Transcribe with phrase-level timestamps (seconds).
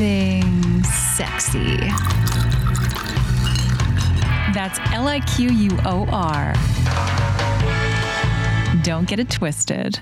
[0.00, 1.76] everything sexy.
[4.54, 6.54] That's L I Q U O R.
[8.82, 10.00] Don't get it twisted.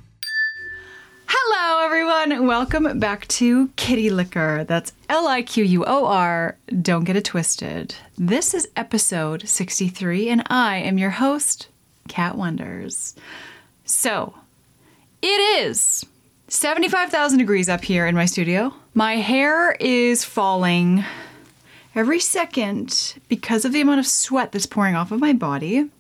[1.27, 2.47] Hello, everyone.
[2.47, 4.65] Welcome back to Kitty Liquor.
[4.65, 6.57] That's L I Q U O R.
[6.81, 7.97] Don't get it twisted.
[8.17, 11.67] This is episode 63, and I am your host,
[12.07, 13.17] Cat Wonders.
[13.85, 14.35] So,
[15.23, 15.27] it
[15.61, 16.05] is
[16.51, 18.73] 75,000 degrees up here in my studio.
[18.95, 21.05] My hair is falling
[21.95, 25.91] every second because of the amount of sweat that's pouring off of my body.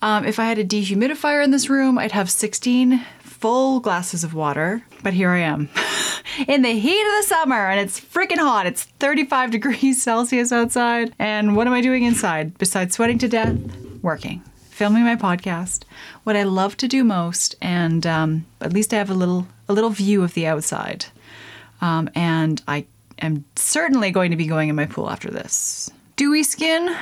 [0.00, 4.32] Um, if I had a dehumidifier in this room, I'd have 16 full glasses of
[4.32, 5.68] water, but here I am
[6.46, 8.66] in the heat of the summer and it's freaking hot.
[8.66, 11.12] It's 35 degrees Celsius outside.
[11.18, 13.58] And what am I doing inside besides sweating to death?
[14.02, 15.82] Working, filming my podcast,
[16.22, 19.72] what I love to do most, and um, at least I have a little a
[19.72, 21.06] little view of the outside.
[21.80, 22.86] Um, and I
[23.20, 25.90] am certainly going to be going in my pool after this.
[26.16, 26.94] Dewy skin.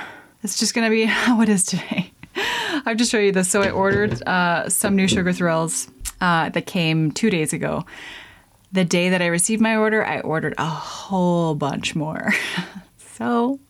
[0.43, 2.13] It's just going to be how it is today.
[2.37, 3.51] I have to show you this.
[3.51, 5.89] So I ordered uh, some new sugar thrills
[6.21, 7.85] uh, that came two days ago.
[8.73, 12.33] The day that I received my order, I ordered a whole bunch more.
[13.17, 13.61] so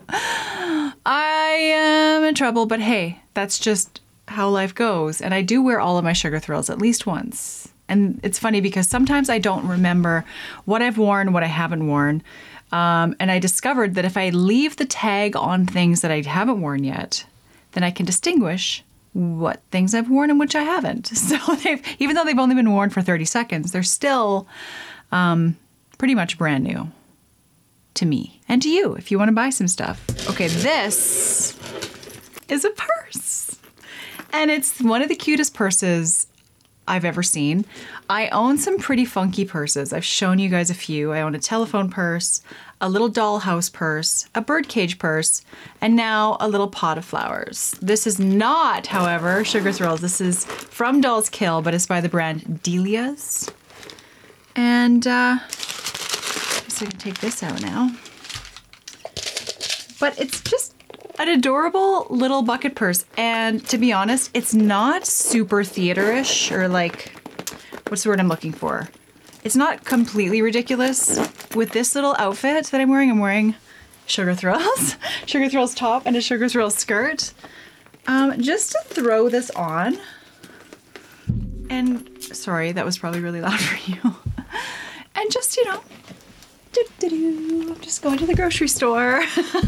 [1.05, 5.21] I am in trouble, but hey, that's just how life goes.
[5.21, 7.72] And I do wear all of my sugar thrills at least once.
[7.93, 10.25] And it's funny because sometimes I don't remember
[10.65, 12.23] what I've worn, what I haven't worn.
[12.73, 16.63] Um, and I discovered that if I leave the tag on things that I haven't
[16.63, 17.27] worn yet,
[17.73, 18.83] then I can distinguish
[19.13, 21.13] what things I've worn and which I haven't.
[21.15, 24.49] So they've, even though they've only been worn for 30 seconds, they're still
[25.13, 25.59] um,
[25.99, 26.91] pretty much brand new
[27.93, 30.03] to me and to you if you want to buy some stuff.
[30.31, 31.59] Okay, this
[32.49, 33.59] is a purse.
[34.33, 36.27] And it's one of the cutest purses
[36.93, 37.65] I've ever seen.
[38.11, 39.95] I own some pretty funky purses.
[39.95, 41.11] I've shown you guys a few.
[41.13, 42.43] I own a telephone purse,
[42.83, 45.43] a little dollhouse purse, a birdcage purse,
[45.81, 47.75] and now a little pot of flowers.
[47.81, 50.03] This is not, however, Sugar Thrills.
[50.03, 53.51] This is from Dolls Kill, but it's by the brand Delia's.
[54.55, 57.91] And uh, so I can take this out now.
[59.99, 60.75] But it's just
[61.19, 63.05] an adorable little bucket purse.
[63.17, 67.13] And to be honest, it's not super theaterish or like,
[67.89, 68.89] what's the word I'm looking for?
[69.45, 71.19] It's not completely ridiculous.
[71.55, 73.55] With this little outfit that I'm wearing, I'm wearing
[74.07, 74.97] Sugar Thrills,
[75.27, 77.33] Sugar Thrills top, and a Sugar Thrills skirt.
[78.07, 79.99] Um, just to throw this on.
[81.71, 84.17] And sorry, that was probably really loud for you.
[85.15, 85.83] and just, you know,
[87.03, 89.23] I'm just going to the grocery store.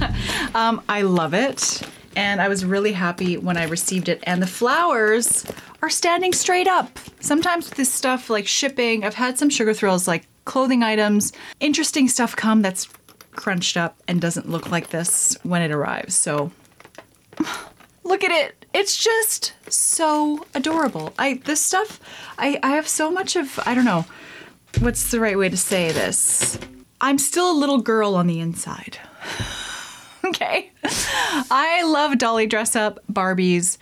[0.54, 1.82] um, I love it.
[2.16, 4.22] And I was really happy when I received it.
[4.24, 5.44] And the flowers
[5.82, 6.98] are standing straight up.
[7.20, 12.08] Sometimes with this stuff like shipping, I've had some sugar thrills like clothing items, interesting
[12.08, 12.88] stuff come that's
[13.32, 16.14] crunched up and doesn't look like this when it arrives.
[16.14, 16.52] So
[18.04, 18.64] look at it.
[18.72, 21.12] It's just so adorable.
[21.18, 22.00] I this stuff
[22.38, 24.06] I, I have so much of I don't know
[24.78, 26.58] what's the right way to say this.
[27.04, 28.98] I'm still a little girl on the inside.
[30.24, 30.72] okay.
[30.82, 33.76] I love dolly dress up, Barbies,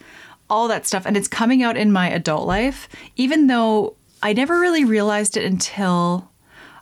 [0.50, 1.06] all that stuff.
[1.06, 3.94] And it's coming out in my adult life, even though
[4.24, 6.32] I never really realized it until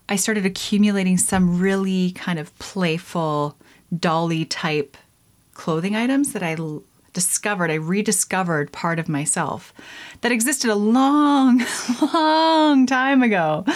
[0.09, 3.55] I started accumulating some really kind of playful
[3.95, 4.97] dolly type
[5.53, 9.75] clothing items that I l- discovered, I rediscovered part of myself
[10.23, 11.63] that existed a long,
[12.15, 13.67] long time ago.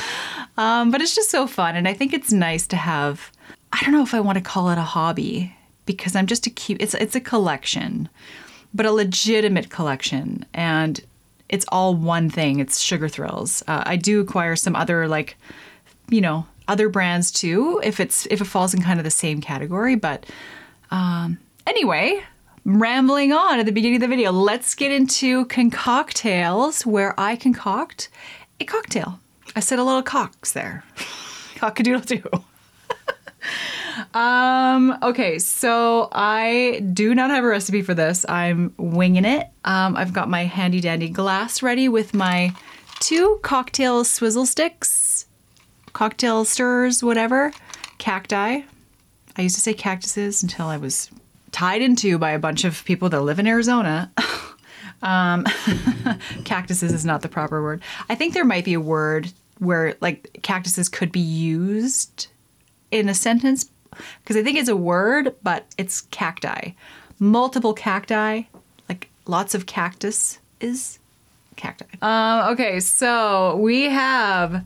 [0.56, 1.76] Um, but it's just so fun.
[1.76, 3.32] And I think it's nice to have,
[3.72, 5.54] I don't know if I want to call it a hobby
[5.86, 8.08] because I'm just a cute, it's, it's a collection,
[8.72, 10.44] but a legitimate collection.
[10.54, 11.00] And
[11.48, 12.60] it's all one thing.
[12.60, 13.62] It's Sugar Thrills.
[13.66, 15.36] Uh, I do acquire some other like,
[16.08, 19.40] you know, other brands too, if it's if it falls in kind of the same
[19.40, 19.96] category.
[19.96, 20.24] But
[20.90, 22.22] um, anyway,
[22.64, 28.08] rambling on at the beginning of the video, let's get into concoctails, where I concoct
[28.60, 29.20] a cocktail.
[29.56, 30.84] I said a little cocks there.
[31.56, 32.44] Cockadoodle doo.
[34.18, 38.26] um, okay, so I do not have a recipe for this.
[38.28, 39.48] I'm winging it.
[39.64, 42.52] Um, I've got my handy dandy glass ready with my
[42.98, 45.26] two cocktail swizzle sticks,
[45.92, 47.52] cocktail stirrers, whatever,
[47.98, 48.62] cacti.
[49.36, 51.10] I used to say cactuses until I was
[51.52, 54.10] tied into by a bunch of people that live in Arizona.
[55.02, 55.44] um,
[56.44, 57.82] cactuses is not the proper word.
[58.08, 62.28] I think there might be a word where like cactuses could be used
[62.90, 63.70] in a sentence
[64.22, 66.70] because I think it's a word, but it's cacti.
[67.18, 68.42] Multiple cacti,
[68.88, 70.98] like lots of cactus is
[71.56, 71.86] cacti.
[72.02, 74.64] Um, okay, so we have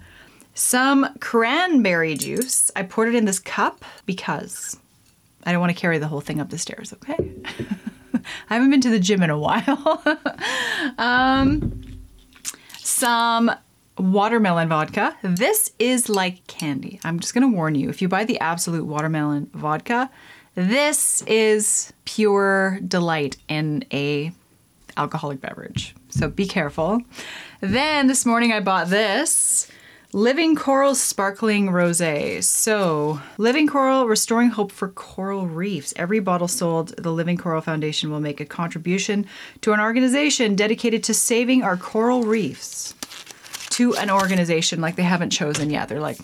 [0.54, 2.70] some cranberry juice.
[2.74, 4.78] I poured it in this cup because
[5.44, 7.16] I don't want to carry the whole thing up the stairs, okay?
[8.50, 10.02] I haven't been to the gym in a while.
[10.98, 11.82] um,
[12.78, 13.50] some
[13.98, 15.16] watermelon vodka.
[15.22, 17.00] This is like candy.
[17.04, 20.10] I'm just going to warn you if you buy the Absolut watermelon vodka,
[20.54, 24.32] this is pure delight in a
[24.96, 25.94] alcoholic beverage.
[26.10, 27.02] So be careful.
[27.60, 29.70] Then this morning I bought this
[30.14, 32.42] Living Coral Sparkling Rosé.
[32.42, 35.92] So, Living Coral restoring hope for coral reefs.
[35.96, 39.26] Every bottle sold, the Living Coral Foundation will make a contribution
[39.60, 42.94] to an organization dedicated to saving our coral reefs.
[43.78, 45.88] To an organization like they haven't chosen yet.
[45.88, 46.18] They're like,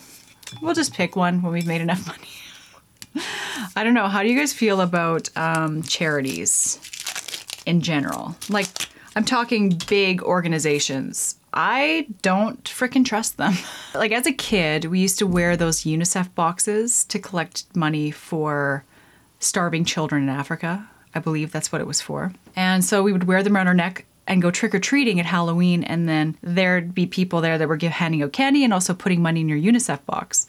[0.61, 2.05] we'll just pick one when we've made enough
[3.15, 3.25] money.
[3.77, 4.09] I don't know.
[4.09, 6.81] How do you guys feel about um, charities
[7.65, 8.35] in general?
[8.49, 8.67] Like,
[9.15, 11.37] I'm talking big organizations.
[11.53, 13.55] I don't freaking trust them.
[13.95, 18.85] like as a kid, we used to wear those UNICEF boxes to collect money for
[19.39, 20.89] starving children in Africa.
[21.15, 22.33] I believe that's what it was for.
[22.57, 25.27] And so we would wear them around our neck and go trick or treating at
[25.27, 28.95] Halloween, and then there'd be people there that were give, handing out candy and also
[28.95, 30.47] putting money in your UNICEF box.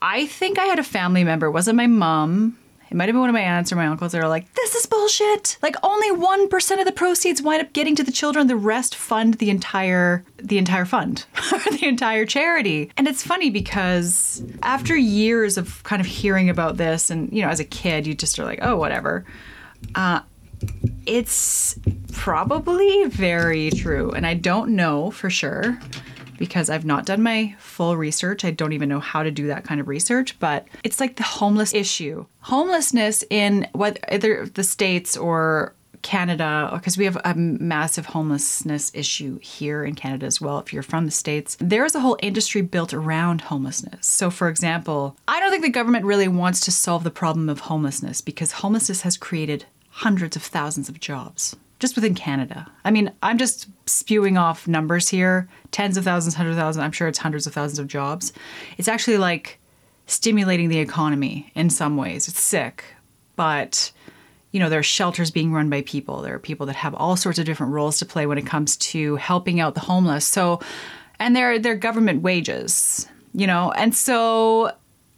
[0.00, 2.58] I think I had a family member, it wasn't my mom,
[2.92, 4.74] it might have been one of my aunts or my uncles that are like, this
[4.74, 5.56] is bullshit.
[5.62, 8.48] Like only 1% of the proceeds wind up getting to the children.
[8.48, 11.24] The rest fund the entire the entire fund,
[11.70, 12.90] the entire charity.
[12.98, 17.48] And it's funny because after years of kind of hearing about this and, you know,
[17.48, 19.24] as a kid, you just are like, oh, whatever.
[19.94, 20.20] Uh,
[21.06, 21.78] it's
[22.12, 24.10] probably very true.
[24.12, 25.78] And I don't know for sure
[26.38, 28.44] because I've not done my full research.
[28.44, 31.22] I don't even know how to do that kind of research, but it's like the
[31.22, 32.26] homeless issue.
[32.40, 39.84] Homelessness in whether the States or Canada, because we have a massive homelessness issue here
[39.84, 40.58] in Canada as well.
[40.58, 44.06] If you're from the States, there's a whole industry built around homelessness.
[44.06, 47.60] So, for example, I don't think the government really wants to solve the problem of
[47.60, 52.70] homelessness because homelessness has created hundreds of thousands of jobs just within Canada.
[52.84, 56.82] I mean, I'm just spewing off numbers here tens of thousands, hundreds of thousands.
[56.82, 58.32] I'm sure it's hundreds of thousands of jobs.
[58.78, 59.58] It's actually like
[60.06, 62.28] stimulating the economy in some ways.
[62.28, 62.84] It's sick,
[63.36, 63.90] but
[64.52, 66.22] you know, there are shelters being run by people.
[66.22, 68.76] There are people that have all sorts of different roles to play when it comes
[68.76, 70.26] to helping out the homeless.
[70.26, 70.60] So,
[71.18, 74.72] and they're they're government wages, you know, and so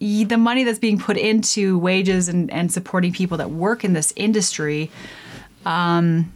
[0.05, 4.12] the money that's being put into wages and, and supporting people that work in this
[4.17, 4.91] industry
[5.65, 6.33] um,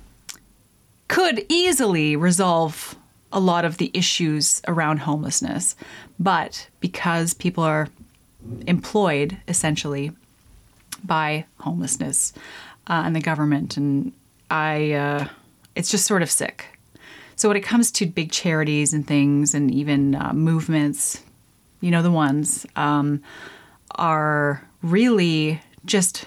[1.08, 2.96] could easily resolve
[3.30, 5.76] a lot of the issues around homelessness.
[6.18, 7.88] But because people are
[8.66, 10.12] employed essentially
[11.04, 12.32] by homelessness
[12.86, 14.12] uh, and the government, and
[14.50, 15.28] I, uh,
[15.74, 16.78] it's just sort of sick.
[17.36, 21.22] So when it comes to big charities and things, and even uh, movements,
[21.80, 23.22] you know the ones, um,
[23.98, 26.26] are really just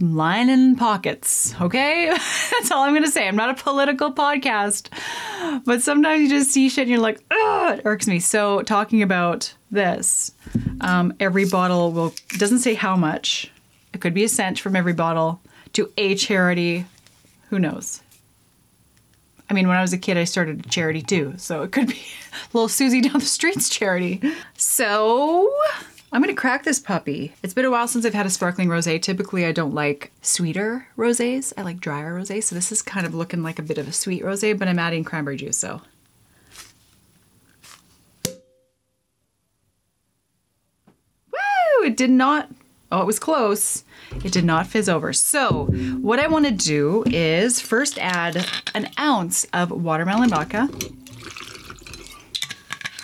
[0.00, 2.06] lining pockets, okay?
[2.50, 3.26] That's all I'm gonna say.
[3.26, 4.88] I'm not a political podcast,
[5.64, 8.20] but sometimes you just see shit and you're like, oh, it irks me.
[8.20, 10.32] So, talking about this,
[10.80, 13.50] um, every bottle will, doesn't say how much.
[13.92, 15.40] It could be a cent from every bottle
[15.72, 16.86] to a charity.
[17.50, 18.02] Who knows?
[19.50, 21.34] I mean, when I was a kid, I started a charity too.
[21.38, 22.00] So it could be
[22.52, 24.20] little Susie down the streets charity.
[24.56, 25.50] So
[26.10, 27.34] I'm going to crack this puppy.
[27.42, 29.00] It's been a while since I've had a sparkling rosé.
[29.00, 31.52] Typically, I don't like sweeter rosés.
[31.58, 32.44] I like drier rosés.
[32.44, 34.78] So this is kind of looking like a bit of a sweet rosé, but I'm
[34.78, 35.82] adding cranberry juice, so.
[41.30, 41.84] Woo!
[41.84, 42.48] It did not,
[42.90, 43.84] oh, it was close.
[44.24, 45.12] It did not fizz over.
[45.12, 45.66] So
[46.00, 50.70] what I want to do is first add an ounce of watermelon vodka.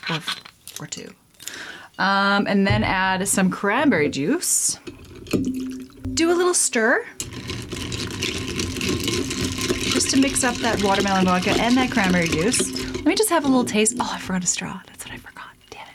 [0.09, 0.21] Or,
[0.81, 1.13] or two.
[1.99, 4.79] Um, and then add some cranberry juice.
[6.15, 7.05] Do a little stir
[9.95, 12.83] just to mix up that watermelon vodka and that cranberry juice.
[12.95, 13.97] Let me just have a little taste.
[14.01, 14.81] Oh, I forgot a straw.
[14.87, 15.47] That's what I forgot.
[15.71, 15.87] Damn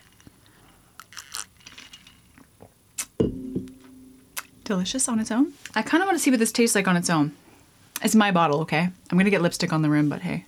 [3.20, 3.32] it.
[4.64, 5.54] Delicious on its own.
[5.76, 7.34] I kind of want to see what this tastes like on its own.
[8.02, 8.90] It's my bottle, okay?
[9.12, 10.46] I'm gonna get lipstick on the rim, but hey.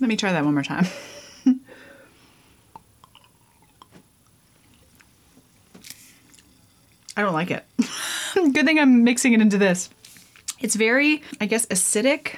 [0.00, 0.86] Let me try that one more time.
[7.16, 7.64] I don't like it.
[8.34, 9.88] Good thing I'm mixing it into this.
[10.60, 12.34] It's very, I guess, acidic.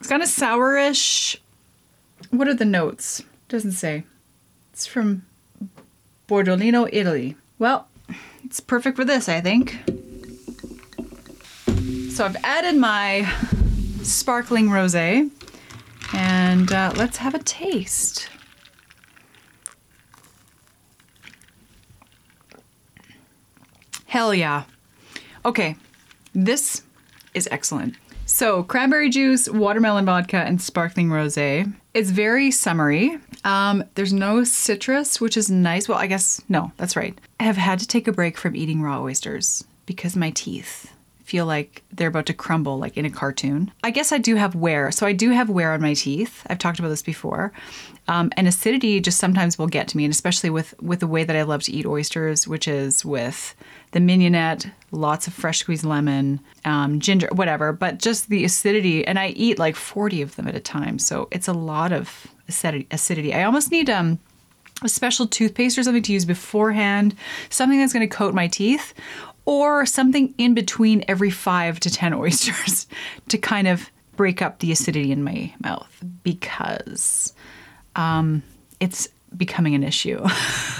[0.00, 1.36] It's kind of sourish.
[2.30, 3.22] What are the notes?
[3.48, 4.04] Doesn't say.
[4.72, 5.22] It's from
[6.28, 7.36] Bardolino, Italy.
[7.58, 7.88] Well,
[8.44, 9.78] it's perfect for this, I think.
[12.10, 13.30] So I've added my
[14.02, 15.30] sparkling rosé,
[16.12, 18.28] and uh, let's have a taste.
[24.06, 24.64] Hell yeah.
[25.44, 25.76] Okay,
[26.34, 26.82] this
[27.34, 27.96] is excellent.
[28.26, 31.72] So, cranberry juice, watermelon vodka, and sparkling rosé.
[31.92, 33.18] It's very summery.
[33.44, 35.88] Um, there's no citrus, which is nice.
[35.88, 37.18] Well, I guess, no, that's right.
[37.40, 40.91] I have had to take a break from eating raw oysters because my teeth
[41.32, 43.72] feel like they're about to crumble like in a cartoon.
[43.82, 44.90] I guess I do have wear.
[44.90, 46.46] So I do have wear on my teeth.
[46.50, 47.54] I've talked about this before.
[48.06, 51.24] Um, and acidity just sometimes will get to me, and especially with with the way
[51.24, 53.54] that I love to eat oysters, which is with
[53.92, 57.72] the mignonette, lots of fresh squeezed lemon, um, ginger, whatever.
[57.72, 61.28] But just the acidity, and I eat like 40 of them at a time, so
[61.30, 62.26] it's a lot of
[62.90, 63.32] acidity.
[63.32, 64.18] I almost need um,
[64.84, 67.14] a special toothpaste or something to use beforehand,
[67.48, 68.92] something that's going to coat my teeth,
[69.44, 72.86] or something in between every five to 10 oysters
[73.28, 77.32] to kind of break up the acidity in my mouth because
[77.96, 78.42] um,
[78.80, 80.24] it's becoming an issue.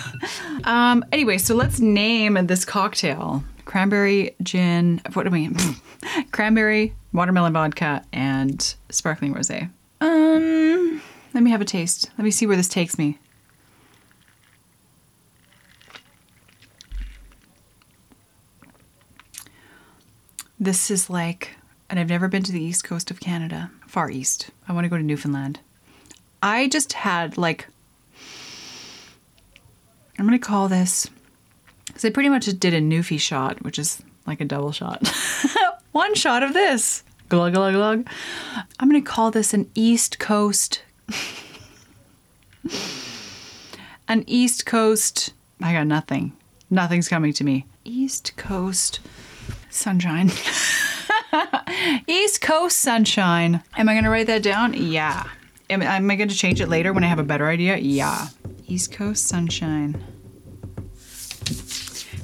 [0.64, 5.00] um, anyway, so let's name this cocktail cranberry gin.
[5.12, 5.56] What do we mean?
[6.32, 9.50] cranberry, watermelon vodka, and sparkling rose.
[10.00, 11.02] Um,
[11.32, 12.10] let me have a taste.
[12.18, 13.18] Let me see where this takes me.
[20.62, 21.56] This is like,
[21.90, 24.50] and I've never been to the east coast of Canada, far east.
[24.68, 25.58] I want to go to Newfoundland.
[26.40, 27.66] I just had like,
[30.16, 31.10] I'm going to call this,
[31.88, 35.04] because I pretty much just did a Newfie shot, which is like a double shot.
[35.90, 37.02] One shot of this.
[37.28, 38.06] Glug, glug, glug.
[38.78, 40.84] I'm going to call this an East Coast.
[44.06, 45.32] an East Coast.
[45.60, 46.34] I got nothing.
[46.70, 47.66] Nothing's coming to me.
[47.84, 49.00] East Coast
[49.74, 50.30] sunshine.
[52.06, 53.62] East Coast sunshine.
[53.76, 54.74] Am I going to write that down?
[54.74, 55.24] Yeah.
[55.70, 57.76] Am, am I going to change it later when I have a better idea?
[57.76, 58.28] Yeah.
[58.66, 60.02] East Coast sunshine.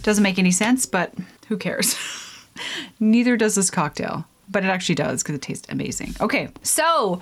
[0.03, 1.15] Doesn't make any sense, but
[1.49, 1.97] who cares?
[3.01, 6.15] Neither does this cocktail, but it actually does because it tastes amazing.
[6.21, 7.21] Okay, so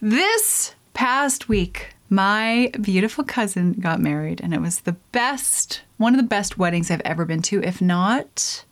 [0.00, 6.18] this past week, my beautiful cousin got married, and it was the best, one of
[6.18, 8.64] the best weddings I've ever been to, if not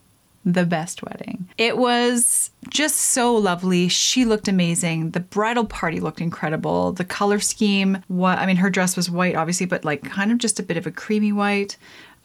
[0.45, 1.49] the best wedding.
[1.59, 3.89] It was just so lovely.
[3.89, 5.11] She looked amazing.
[5.11, 6.93] The bridal party looked incredible.
[6.93, 10.39] The color scheme, what I mean, her dress was white, obviously, but like kind of
[10.39, 11.77] just a bit of a creamy white.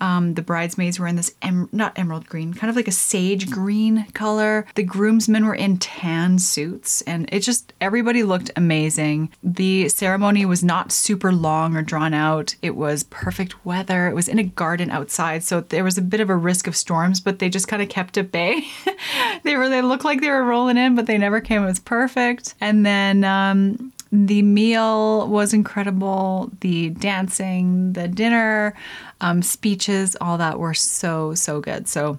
[0.01, 3.49] Um, the bridesmaids were in this em- not emerald green, kind of like a sage
[3.49, 4.65] green color.
[4.75, 9.31] The groomsmen were in tan suits, and it just everybody looked amazing.
[9.41, 12.55] The ceremony was not super long or drawn out.
[12.61, 14.07] It was perfect weather.
[14.07, 16.75] It was in a garden outside, so there was a bit of a risk of
[16.75, 18.65] storms, but they just kind of kept at bay.
[19.43, 21.63] they were they looked like they were rolling in, but they never came.
[21.63, 22.55] It was perfect.
[22.59, 26.51] And then um, the meal was incredible.
[26.62, 28.74] The dancing, the dinner,
[29.22, 31.88] um, speeches, all that were so, so good.
[31.88, 32.17] So,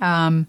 [0.00, 0.46] um,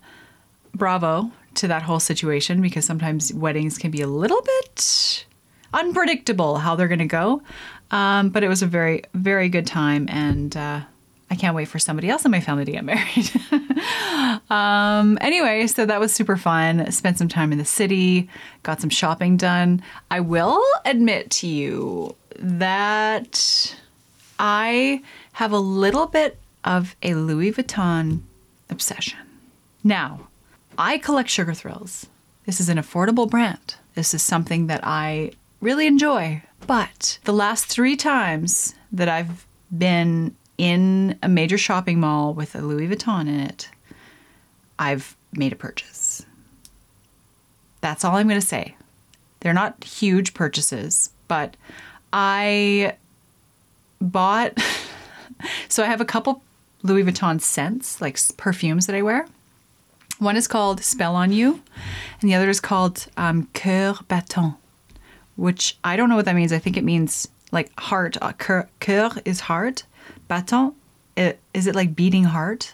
[0.75, 5.25] bravo to that whole situation because sometimes weddings can be a little bit
[5.73, 7.41] unpredictable how they're going to go.
[7.91, 10.07] Um, but it was a very, very good time.
[10.09, 10.81] And, uh,
[11.31, 13.31] I can't wait for somebody else in my family to get married.
[14.49, 16.91] um, anyway, so that was super fun.
[16.91, 18.29] Spent some time in the city,
[18.63, 19.81] got some shopping done.
[20.09, 23.75] I will admit to you that
[24.39, 25.01] I
[25.33, 28.21] have a little bit of a Louis Vuitton
[28.69, 29.19] obsession.
[29.83, 30.27] Now,
[30.77, 32.07] I collect Sugar Thrills.
[32.45, 33.75] This is an affordable brand.
[33.95, 35.31] This is something that I
[35.61, 36.41] really enjoy.
[36.65, 39.45] But the last three times that I've
[39.77, 43.69] been in a major shopping mall with a Louis Vuitton in it,
[44.77, 46.25] I've made a purchase.
[47.79, 48.75] That's all I'm going to say.
[49.39, 51.55] They're not huge purchases, but
[52.11, 52.95] I
[54.01, 54.59] bought.
[55.69, 56.43] so I have a couple
[56.83, 59.27] Louis Vuitton scents, like perfumes that I wear.
[60.17, 61.61] One is called Spell on You,
[62.19, 64.55] and the other is called um, Coeur Battant,
[65.37, 66.51] which I don't know what that means.
[66.51, 68.17] I think it means like heart.
[68.21, 69.83] Uh, coeur, coeur is heart,
[70.27, 70.75] Battant,
[71.15, 72.73] it, is it like beating heart?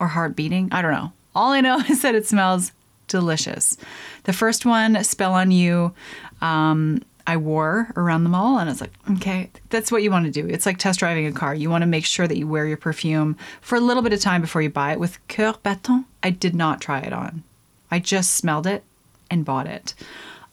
[0.00, 0.68] Or heart beating?
[0.72, 1.12] I don't know.
[1.34, 2.72] All I know is that it smells
[3.08, 3.76] delicious.
[4.24, 5.94] The first one, Spell on You,
[6.40, 10.24] um, I wore around the mall and I was like, okay, that's what you want
[10.24, 10.48] to do.
[10.48, 11.54] It's like test driving a car.
[11.54, 14.20] You want to make sure that you wear your perfume for a little bit of
[14.20, 15.00] time before you buy it.
[15.00, 17.42] With Coeur Battant, I did not try it on.
[17.90, 18.82] I just smelled it
[19.30, 19.92] and bought it.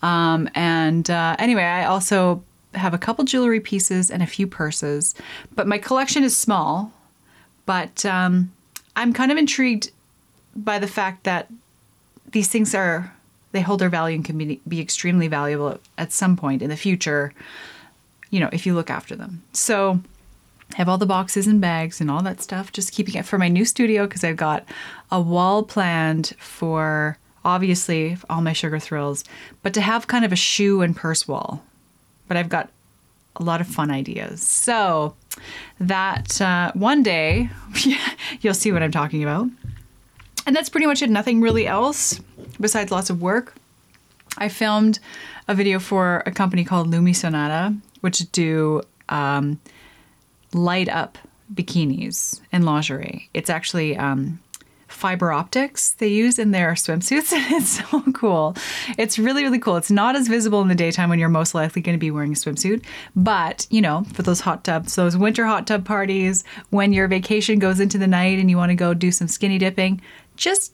[0.01, 2.43] Um, and uh, anyway, I also
[2.75, 5.15] have a couple jewelry pieces and a few purses,
[5.53, 6.91] but my collection is small.
[7.65, 8.51] But um,
[8.95, 9.91] I'm kind of intrigued
[10.55, 11.47] by the fact that
[12.31, 13.11] these things are
[13.51, 16.75] they hold their value and can be, be extremely valuable at some point in the
[16.75, 17.33] future.
[18.29, 19.43] You know, if you look after them.
[19.53, 20.01] So
[20.73, 23.37] I have all the boxes and bags and all that stuff, just keeping it for
[23.37, 24.65] my new studio because I've got
[25.09, 29.23] a wall planned for obviously all my sugar thrills,
[29.63, 31.63] but to have kind of a shoe and purse wall.
[32.27, 32.69] But I've got
[33.35, 34.41] a lot of fun ideas.
[34.41, 35.15] So
[35.79, 37.49] that uh, one day
[38.41, 39.47] you'll see what I'm talking about.
[40.47, 41.09] And that's pretty much it.
[41.09, 42.19] Nothing really else
[42.59, 43.55] besides lots of work.
[44.37, 44.99] I filmed
[45.47, 49.59] a video for a company called Lumi Sonata, which do um,
[50.53, 51.17] light up
[51.53, 53.29] bikinis and lingerie.
[53.33, 54.39] It's actually um,
[54.95, 57.31] fiber optics they use in their swimsuits.
[57.33, 58.55] it's so cool.
[58.97, 59.75] It's really, really cool.
[59.75, 62.31] It's not as visible in the daytime when you're most likely going to be wearing
[62.31, 62.83] a swimsuit.
[63.15, 67.59] But, you know, for those hot tubs, those winter hot tub parties, when your vacation
[67.59, 70.01] goes into the night and you want to go do some skinny dipping,
[70.37, 70.73] just,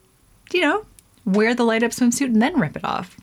[0.53, 0.85] you know,
[1.25, 3.17] wear the light up swimsuit and then rip it off.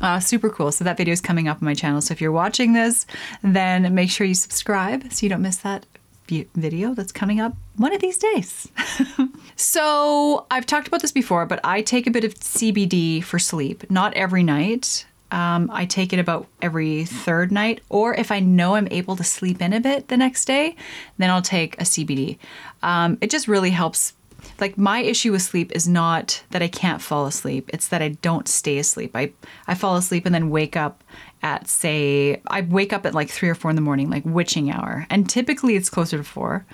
[0.00, 0.70] Uh, super cool.
[0.72, 2.00] So that video is coming up on my channel.
[2.00, 3.06] So if you're watching this,
[3.42, 5.86] then make sure you subscribe so you don't miss that
[6.26, 8.68] video that's coming up one of these days.
[9.56, 13.90] so I've talked about this before, but I take a bit of CBD for sleep,
[13.90, 15.06] not every night.
[15.30, 19.24] Um, I take it about every third night, or if I know I'm able to
[19.24, 20.76] sleep in a bit the next day,
[21.18, 22.38] then I'll take a CBD.
[22.82, 24.12] Um, it just really helps
[24.60, 27.70] like my issue with sleep is not that I can't fall asleep.
[27.72, 29.12] It's that I don't stay asleep.
[29.14, 29.32] I
[29.66, 31.02] I fall asleep and then wake up
[31.44, 34.72] at say I wake up at like 3 or 4 in the morning, like witching
[34.72, 35.06] hour.
[35.10, 36.66] And typically it's closer to 4.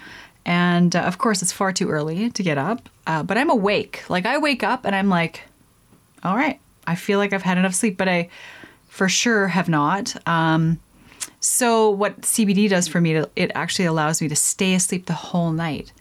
[0.46, 2.88] And uh, of course it's far too early to get up.
[3.06, 4.08] Uh, but I'm awake.
[4.08, 5.42] Like I wake up and I'm like
[6.22, 8.28] all right, I feel like I've had enough sleep, but I
[8.88, 10.16] for sure have not.
[10.28, 10.78] Um,
[11.40, 15.52] so what CBD does for me, it actually allows me to stay asleep the whole
[15.52, 15.92] night.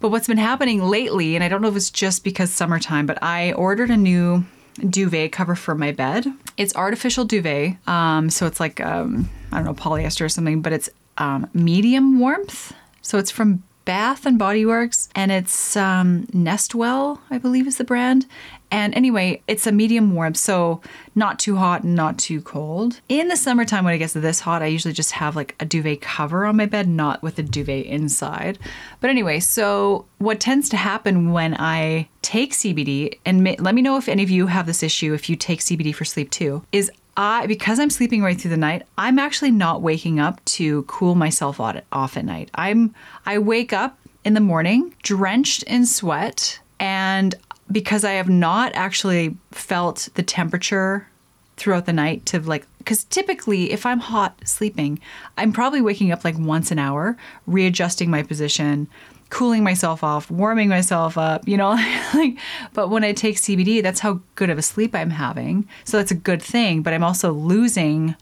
[0.00, 3.22] But what's been happening lately, and I don't know if it's just because summertime, but
[3.22, 4.44] I ordered a new
[4.88, 6.26] duvet cover for my bed.
[6.56, 10.72] It's artificial duvet, um, so it's like um, I don't know polyester or something, but
[10.72, 12.72] it's um, medium warmth.
[13.02, 17.84] So it's from Bath and Body Works, and it's um, Nestwell, I believe is the
[17.84, 18.26] brand.
[18.70, 20.80] And anyway, it's a medium warmth, so
[21.16, 23.00] not too hot and not too cold.
[23.08, 26.00] In the summertime, when it gets this hot, I usually just have like a duvet
[26.00, 28.58] cover on my bed, not with a duvet inside.
[29.00, 33.96] But anyway, so what tends to happen when I take CBD, and let me know
[33.96, 36.88] if any of you have this issue, if you take CBD for sleep too, is
[37.16, 41.16] I because I'm sleeping right through the night, I'm actually not waking up to cool
[41.16, 42.48] myself off at night.
[42.54, 42.94] I'm
[43.26, 47.34] I wake up in the morning drenched in sweat and
[47.72, 51.08] because I have not actually felt the temperature
[51.56, 54.98] throughout the night to like because typically if i'm hot sleeping
[55.36, 58.88] i'm probably waking up like once an hour readjusting my position
[59.30, 61.70] cooling myself off warming myself up you know
[62.14, 62.36] like
[62.74, 66.10] but when i take cbd that's how good of a sleep i'm having so that's
[66.10, 68.14] a good thing but i'm also losing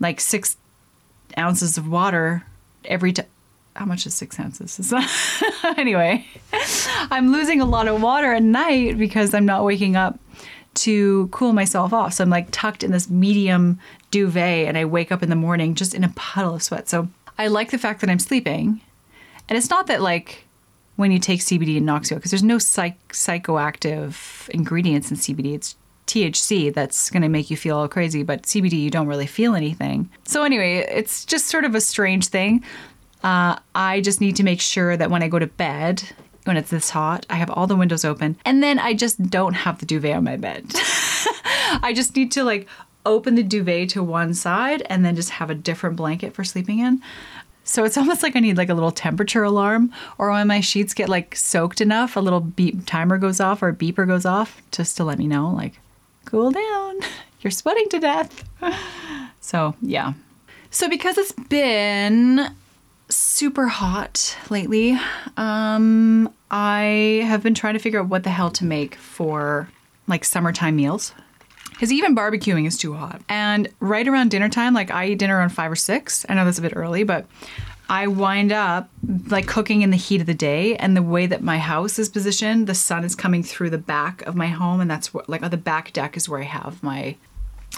[0.00, 0.56] like six
[1.36, 2.44] ounces of water
[2.84, 3.26] every time
[3.78, 4.92] how much is six ounces?
[5.76, 6.26] anyway,
[7.12, 10.18] I'm losing a lot of water at night because I'm not waking up
[10.74, 12.14] to cool myself off.
[12.14, 13.78] So I'm like tucked in this medium
[14.10, 16.88] duvet and I wake up in the morning just in a puddle of sweat.
[16.88, 18.80] So I like the fact that I'm sleeping.
[19.48, 20.44] And it's not that like
[20.96, 25.16] when you take CBD it knocks you out because there's no psych- psychoactive ingredients in
[25.16, 25.54] CBD.
[25.54, 25.76] It's
[26.08, 29.54] THC that's going to make you feel all crazy, but CBD, you don't really feel
[29.54, 30.10] anything.
[30.24, 32.64] So, anyway, it's just sort of a strange thing.
[33.22, 36.02] Uh, I just need to make sure that when I go to bed,
[36.44, 38.36] when it's this hot, I have all the windows open.
[38.44, 40.64] And then I just don't have the duvet on my bed.
[41.82, 42.66] I just need to like
[43.04, 46.78] open the duvet to one side and then just have a different blanket for sleeping
[46.78, 47.02] in.
[47.68, 50.94] So it's almost like I need like a little temperature alarm, or when my sheets
[50.94, 54.62] get like soaked enough, a little beep timer goes off or a beeper goes off
[54.72, 55.78] just to let me know, like,
[56.24, 57.00] cool down,
[57.42, 58.44] you're sweating to death.
[59.40, 60.12] So yeah.
[60.70, 62.54] So because it's been
[63.08, 64.98] super hot lately.
[65.38, 69.70] Um, I have been trying to figure out what the hell to make for
[70.06, 71.14] like summertime meals.
[71.78, 73.22] Because even barbecuing is too hot.
[73.28, 76.26] And right around dinner time, like I eat dinner around five or six.
[76.28, 77.24] I know that's a bit early, but
[77.88, 78.90] I wind up
[79.28, 80.74] like cooking in the heat of the day.
[80.74, 84.22] And the way that my house is positioned, the sun is coming through the back
[84.22, 84.80] of my home.
[84.80, 87.14] And that's like, the back deck is where I have my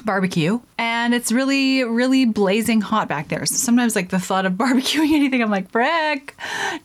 [0.05, 3.45] barbecue and it's really really blazing hot back there.
[3.47, 6.35] So sometimes like the thought of barbecuing anything i'm like frick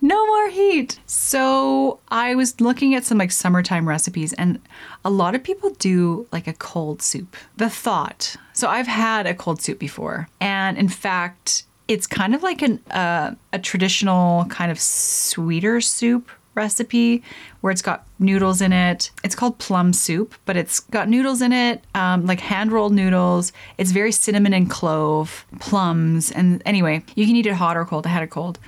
[0.02, 1.00] no more heat.
[1.06, 4.60] So i was looking at some like summertime recipes and
[5.04, 7.36] a lot of people do like a cold soup.
[7.58, 8.36] The thought.
[8.54, 12.80] So i've had a cold soup before and in fact it's kind of like an
[12.92, 17.24] uh, a traditional kind of sweeter soup recipe
[17.62, 19.12] where it's got noodles in it.
[19.24, 23.52] It's called plum soup, but it's got noodles in it, um, like hand rolled noodles.
[23.78, 26.32] It's very cinnamon and clove, plums.
[26.32, 28.08] And anyway, you can eat it hot or cold.
[28.08, 28.60] I had it cold.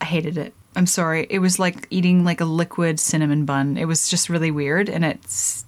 [0.00, 0.54] I hated it.
[0.76, 1.26] I'm sorry.
[1.28, 3.76] It was like eating like a liquid cinnamon bun.
[3.76, 4.88] It was just really weird.
[4.88, 5.64] And it's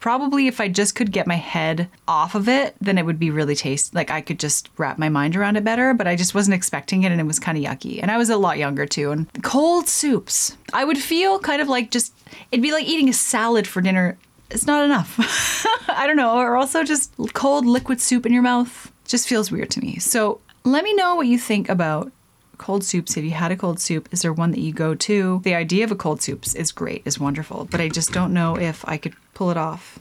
[0.00, 3.30] probably if I just could get my head off of it, then it would be
[3.30, 3.94] really tasty.
[3.94, 7.04] Like I could just wrap my mind around it better, but I just wasn't expecting
[7.04, 8.00] it and it was kind of yucky.
[8.02, 9.12] And I was a lot younger too.
[9.12, 12.12] And cold soups, I would feel kind of like just,
[12.50, 14.18] it'd be like eating a salad for dinner.
[14.50, 15.16] It's not enough.
[15.88, 16.36] I don't know.
[16.38, 19.98] Or also just cold liquid soup in your mouth just feels weird to me.
[19.98, 22.10] So let me know what you think about
[22.58, 24.08] cold soups have you had a cold soup?
[24.12, 25.40] Is there one that you go to?
[25.44, 28.56] The idea of a cold soup is great is wonderful but i just don't know
[28.56, 29.98] if i could pull it off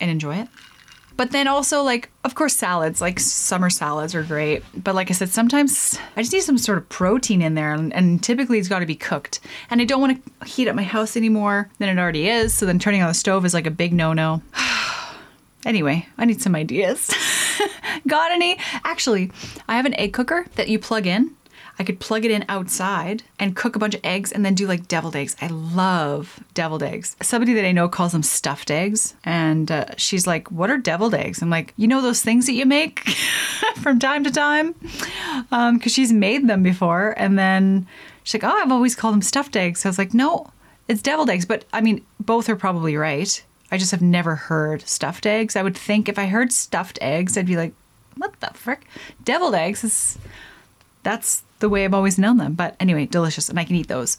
[0.00, 0.48] and enjoy it.
[1.16, 5.12] But then also like of course salads like summer salads are great but like i
[5.12, 8.68] said sometimes i just need some sort of protein in there and, and typically it's
[8.68, 9.40] got to be cooked.
[9.68, 12.64] And i don't want to heat up my house anymore than it already is so
[12.64, 14.42] then turning on the stove is like a big no-no.
[15.66, 17.10] Anyway i need some ideas
[18.06, 18.58] Got any?
[18.84, 19.30] Actually,
[19.68, 21.36] I have an egg cooker that you plug in.
[21.78, 24.66] I could plug it in outside and cook a bunch of eggs and then do
[24.66, 25.34] like deviled eggs.
[25.40, 27.16] I love deviled eggs.
[27.22, 29.14] Somebody that I know calls them stuffed eggs.
[29.24, 31.40] And uh, she's like, What are deviled eggs?
[31.40, 33.08] I'm like, You know those things that you make
[33.76, 34.74] from time to time?
[34.74, 37.14] Because um, she's made them before.
[37.16, 37.86] And then
[38.24, 39.80] she's like, Oh, I've always called them stuffed eggs.
[39.80, 40.52] So I was like, No,
[40.86, 41.46] it's deviled eggs.
[41.46, 43.42] But I mean, both are probably right.
[43.72, 45.56] I just have never heard stuffed eggs.
[45.56, 47.72] I would think if I heard stuffed eggs, I'd be like,
[48.16, 48.86] what the frick?
[49.22, 50.18] Deviled eggs is
[51.02, 52.54] that's the way I've always known them.
[52.54, 54.18] But anyway, delicious, and I can eat those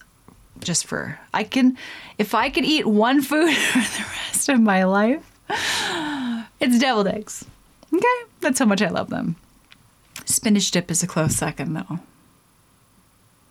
[0.60, 1.78] just for I can
[2.18, 5.24] if I could eat one food for the rest of my life,
[6.60, 7.46] it's deviled eggs.
[7.94, 8.08] Okay,
[8.40, 9.36] that's how much I love them.
[10.26, 12.00] Spinach dip is a close second though.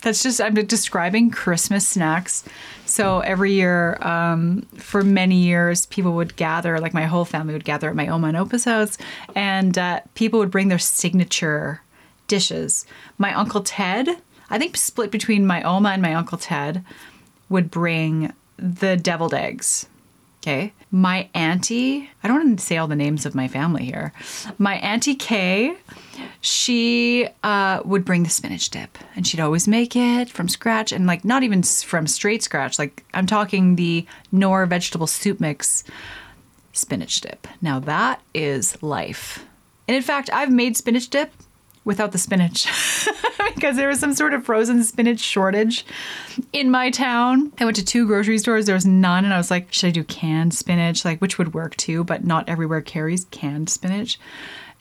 [0.02, 2.44] That's just I'm describing Christmas snacks.
[2.86, 7.64] So every year, um, for many years, people would gather, like my whole family would
[7.64, 8.96] gather at my Oma and Opa's house,
[9.34, 11.82] and uh, people would bring their signature
[12.28, 12.86] dishes.
[13.18, 14.08] My uncle Ted,
[14.48, 16.84] I think split between my Oma and my uncle Ted,
[17.48, 19.86] would bring the deviled eggs.
[20.42, 20.72] Okay.
[20.90, 24.14] My auntie, I don't want to say all the names of my family here.
[24.56, 25.76] My auntie Kay,
[26.40, 31.06] she uh, would bring the spinach dip and she'd always make it from scratch and
[31.06, 32.78] like not even from straight scratch.
[32.78, 35.84] Like I'm talking the Knorr vegetable soup mix
[36.72, 37.46] spinach dip.
[37.60, 39.44] Now that is life.
[39.86, 41.32] And in fact, I've made spinach dip
[41.84, 42.66] without the spinach
[43.54, 45.84] because there was some sort of frozen spinach shortage
[46.52, 47.52] in my town.
[47.58, 49.90] I went to two grocery stores, there was none, and I was like, should I
[49.90, 51.04] do canned spinach?
[51.04, 54.18] Like, which would work too, but not everywhere carries canned spinach.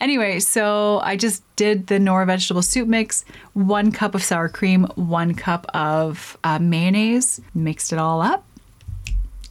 [0.02, 4.86] Anyway, so I just did the Knorr vegetable soup mix, one cup of sour cream,
[4.96, 8.46] one cup of uh, mayonnaise, mixed it all up.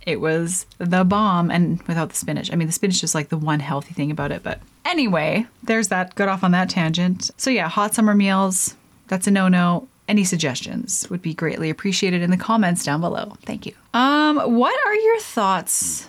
[0.06, 2.50] It was the bomb, and without the spinach.
[2.50, 5.88] I mean, the spinach is like the one healthy thing about it, but Anyway, there's
[5.88, 6.14] that.
[6.14, 7.30] Got off on that tangent.
[7.36, 8.74] So, yeah, hot summer meals,
[9.08, 9.86] that's a no no.
[10.08, 13.36] Any suggestions would be greatly appreciated in the comments down below.
[13.42, 13.74] Thank you.
[13.92, 16.08] Um, what are your thoughts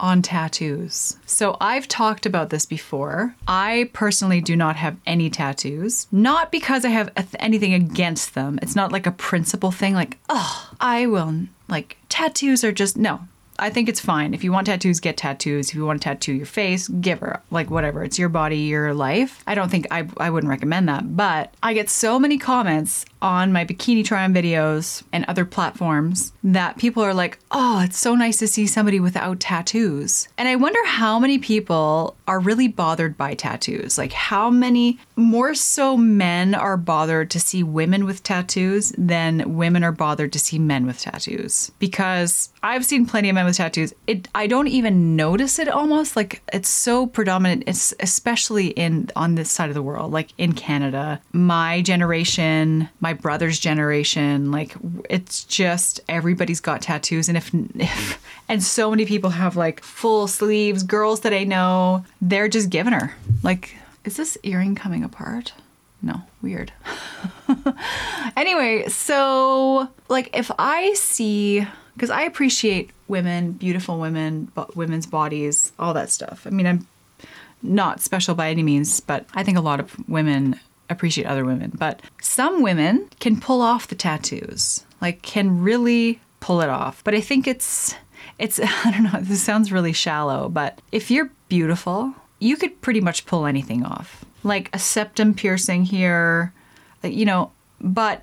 [0.00, 1.16] on tattoos?
[1.26, 3.36] So, I've talked about this before.
[3.46, 8.58] I personally do not have any tattoos, not because I have anything against them.
[8.60, 13.20] It's not like a principle thing, like, oh, I will, like, tattoos are just, no,
[13.58, 14.34] I think it's fine.
[14.34, 15.70] If you want tattoos, get tattoos.
[15.70, 17.42] If you want to tattoo your face, give her.
[17.50, 18.04] Like, whatever.
[18.04, 19.42] It's your body, your life.
[19.46, 21.16] I don't think I, I wouldn't recommend that.
[21.16, 26.32] But I get so many comments on my bikini try on videos and other platforms
[26.44, 30.28] that people are like, oh, it's so nice to see somebody without tattoos.
[30.38, 33.98] And I wonder how many people are really bothered by tattoos.
[33.98, 39.82] Like, how many more so men are bothered to see women with tattoos than women
[39.82, 41.72] are bothered to see men with tattoos.
[41.78, 43.94] Because I've seen plenty of men with tattoos.
[44.06, 47.64] It I don't even notice it almost like it's so predominant.
[47.66, 51.20] It's especially in on this side of the world, like in Canada.
[51.32, 54.74] My generation, my brother's generation, like
[55.08, 60.26] it's just everybody's got tattoos, and if if and so many people have like full
[60.26, 60.82] sleeves.
[60.82, 63.14] Girls that I know, they're just giving her
[63.44, 63.76] like.
[64.04, 65.52] Is this earring coming apart?
[66.02, 66.72] No, weird.
[68.36, 71.64] anyway, so like if I see
[71.94, 76.44] because I appreciate women, beautiful women, women's bodies, all that stuff.
[76.44, 76.88] I mean, I'm
[77.62, 80.58] not special by any means, but I think a lot of women
[80.90, 81.72] appreciate other women.
[81.76, 87.02] But some women can pull off the tattoos, like can really pull it off.
[87.04, 87.94] But I think it's
[88.38, 93.00] it's I don't know, this sounds really shallow, but if you're beautiful, you could pretty
[93.00, 94.24] much pull anything off.
[94.42, 96.52] Like a septum piercing here,
[97.02, 98.22] you know, but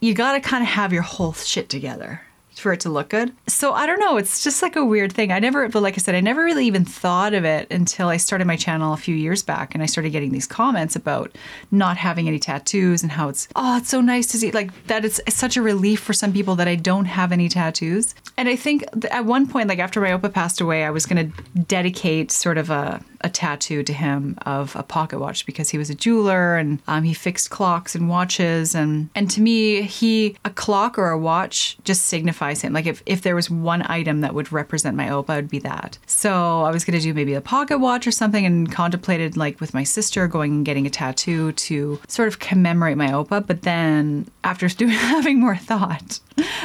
[0.00, 2.22] you got to kind of have your whole shit together
[2.60, 3.32] for it to look good.
[3.46, 4.16] So I don't know.
[4.16, 5.32] It's just like a weird thing.
[5.32, 8.16] I never, but like I said, I never really even thought of it until I
[8.16, 11.36] started my channel a few years back and I started getting these comments about
[11.70, 15.04] not having any tattoos and how it's, oh, it's so nice to see like that.
[15.04, 18.14] It's, such a relief for some people that I don't have any tattoos.
[18.36, 21.32] And I think at one point, like after my Opa passed away, I was going
[21.32, 25.78] to dedicate sort of a, a tattoo to him of a pocket watch because he
[25.78, 30.36] was a jeweler and um, he fixed clocks and watches and and to me he
[30.44, 34.20] a clock or a watch just signifies him like if, if there was one item
[34.20, 37.14] that would represent my opa it would be that so i was going to do
[37.14, 40.86] maybe a pocket watch or something and contemplated like with my sister going and getting
[40.86, 46.20] a tattoo to sort of commemorate my opa but then after having more thought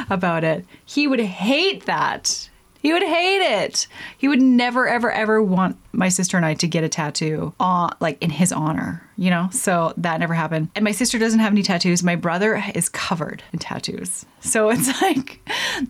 [0.09, 2.49] about it he would hate that
[2.85, 3.87] he would hate it.
[4.15, 7.95] He would never, ever, ever want my sister and I to get a tattoo on,
[7.99, 9.49] like in his honor, you know?
[9.51, 10.69] So that never happened.
[10.75, 12.03] And my sister doesn't have any tattoos.
[12.03, 14.27] My brother is covered in tattoos.
[14.41, 15.39] So it's like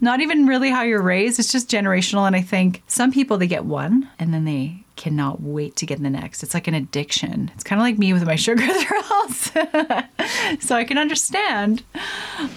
[0.02, 2.28] not even really how you're raised, it's just generational.
[2.28, 6.02] And I think some people, they get one and then they cannot wait to get
[6.02, 6.43] the next.
[6.43, 7.52] It's like an addiction.
[7.54, 9.52] It's kind of like me with my sugar thrills.
[10.60, 11.84] so I can understand.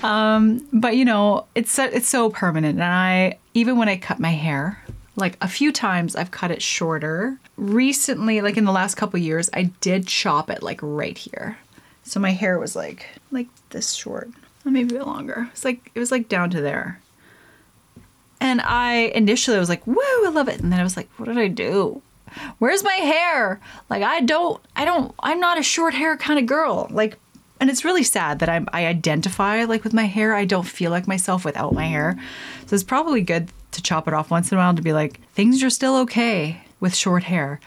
[0.03, 2.75] Um, but you know, it's so, it's so permanent.
[2.77, 4.83] And I even when I cut my hair,
[5.17, 7.39] like a few times I've cut it shorter.
[7.57, 11.59] Recently, like in the last couple years, I did chop it like right here.
[12.05, 14.31] So my hair was like like this short,
[14.65, 15.49] or maybe a bit longer.
[15.53, 17.01] It's like it was like down to there.
[18.41, 21.27] And I initially was like, "Woo, I love it." And then I was like, "What
[21.27, 22.03] did I do?
[22.59, 23.61] Where's my hair?
[23.89, 26.87] Like I don't I don't I'm not a short hair kind of girl.
[26.91, 27.19] Like
[27.61, 30.35] and it's really sad that I'm, I identify like with my hair.
[30.35, 32.17] I don't feel like myself without my hair.
[32.67, 35.21] So it's probably good to chop it off once in a while to be like,
[35.33, 37.61] things are still okay with short hair.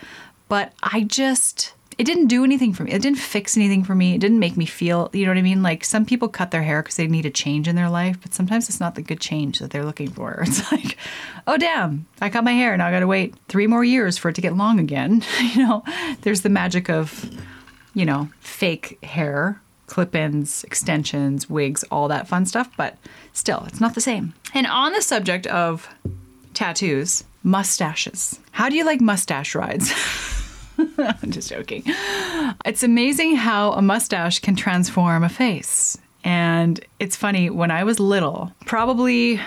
[0.47, 2.91] But I just, it didn't do anything for me.
[2.91, 4.15] It didn't fix anything for me.
[4.15, 5.61] It didn't make me feel, you know what I mean?
[5.61, 8.33] Like some people cut their hair because they need a change in their life, but
[8.33, 10.43] sometimes it's not the good change that they're looking for.
[10.51, 10.97] It's like,
[11.47, 12.75] oh, damn, I cut my hair.
[12.75, 15.23] Now I got to wait three more years for it to get long again.
[15.53, 15.83] you know,
[16.21, 17.29] there's the magic of,
[17.93, 22.97] you know, fake hair clip ins, extensions, wigs, all that fun stuff, but
[23.33, 24.33] still, it's not the same.
[24.53, 25.89] And on the subject of
[26.53, 28.39] tattoos, mustaches.
[28.51, 29.91] How do you like mustache rides?
[30.97, 31.83] I'm just joking.
[32.65, 35.97] It's amazing how a mustache can transform a face.
[36.23, 39.39] And it's funny, when I was little, probably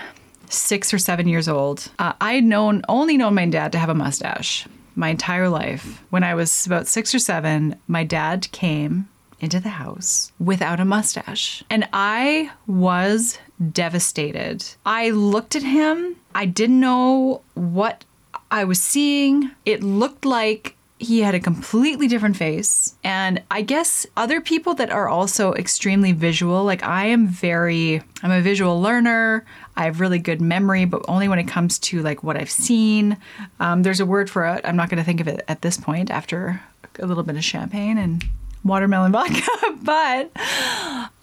[0.49, 3.89] six or seven years old, uh, I had known only known my dad to have
[3.89, 6.01] a mustache my entire life.
[6.09, 9.07] When I was about six or seven, my dad came
[9.39, 11.63] into the house without a mustache.
[11.69, 13.37] And I was
[13.71, 14.65] devastated.
[14.85, 16.15] I looked at him.
[16.33, 18.05] I didn't know what
[18.49, 19.51] I was seeing.
[19.65, 22.95] It looked like he had a completely different face.
[23.03, 28.31] And I guess other people that are also extremely visual, like I am very, I'm
[28.31, 29.45] a visual learner.
[29.75, 33.17] I have really good memory, but only when it comes to like what I've seen.
[33.59, 34.61] Um, there's a word for it.
[34.63, 36.61] I'm not going to think of it at this point after
[36.99, 38.23] a little bit of champagne and
[38.65, 39.47] watermelon vodka,
[39.83, 40.31] but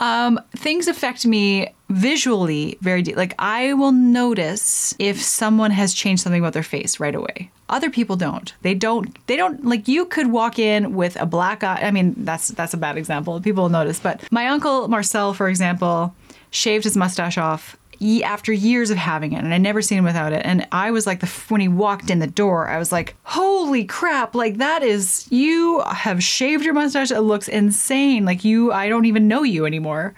[0.01, 3.17] um, things affect me visually very deep.
[3.17, 7.51] Like I will notice if someone has changed something about their face right away.
[7.69, 8.53] Other people don't.
[8.63, 9.15] They don't.
[9.27, 9.65] They don't.
[9.65, 11.81] Like you could walk in with a black eye.
[11.83, 13.41] I mean, that's that's a bad example.
[13.41, 13.99] People will notice.
[13.99, 16.15] But my uncle Marcel, for example,
[16.51, 17.77] shaved his mustache off
[18.25, 20.43] after years of having it, and I never seen him without it.
[20.45, 23.85] And I was like, the when he walked in the door, I was like, holy
[23.85, 24.35] crap!
[24.35, 27.11] Like that is you have shaved your mustache.
[27.11, 28.25] It looks insane.
[28.25, 30.15] Like you, I don't even know you anymore.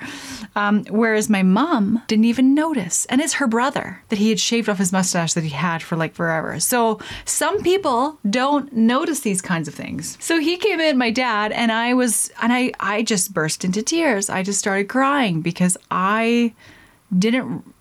[0.57, 4.69] Um, whereas my mom didn't even notice, and it's her brother that he had shaved
[4.69, 6.59] off his mustache that he had for like forever.
[6.61, 10.17] So some people don't notice these kinds of things.
[10.21, 13.83] So he came in, my dad, and I was, and I, I just burst into
[13.83, 14.31] tears.
[14.31, 16.55] I just started crying because I
[17.17, 17.74] didn't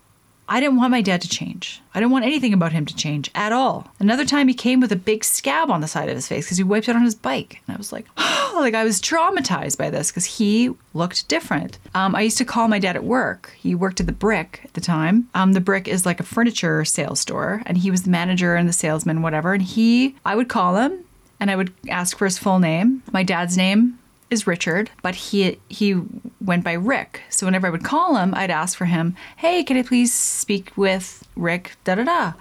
[0.48, 1.80] I didn't want my dad to change.
[1.94, 3.92] I didn't want anything about him to change at all.
[3.98, 6.58] Another time he came with a big scab on the side of his face because
[6.58, 7.62] he wiped it on his bike.
[7.66, 11.78] And I was like, oh, like I was traumatized by this because he looked different.
[11.94, 13.54] Um, I used to call my dad at work.
[13.58, 15.28] He worked at the Brick at the time.
[15.34, 18.68] Um, the Brick is like a furniture sales store, and he was the manager and
[18.68, 19.54] the salesman, whatever.
[19.54, 21.04] And he, I would call him
[21.40, 23.02] and I would ask for his full name.
[23.12, 23.98] My dad's name
[24.34, 25.98] is Richard, but he he
[26.40, 27.22] went by Rick.
[27.30, 29.16] So whenever I would call him, I'd ask for him.
[29.38, 31.76] Hey, can I please speak with Rick?
[31.84, 32.32] Da da da.